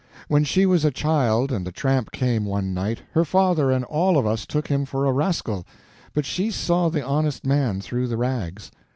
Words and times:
When 0.27 0.43
she 0.43 0.65
was 0.65 0.83
a 0.83 0.89
child 0.89 1.51
and 1.51 1.63
the 1.63 1.71
tramp 1.71 2.11
came 2.11 2.43
one 2.43 2.73
night, 2.73 3.03
her 3.11 3.23
father 3.23 3.69
and 3.69 3.85
all 3.85 4.17
of 4.17 4.25
us 4.25 4.47
took 4.47 4.67
him 4.67 4.83
for 4.83 5.05
a 5.05 5.11
rascal, 5.11 5.63
but 6.15 6.25
she 6.25 6.49
saw 6.49 6.89
the 6.89 7.05
honest 7.05 7.45
man 7.45 7.81
through 7.81 8.07
the 8.07 8.17
rags. 8.17 8.71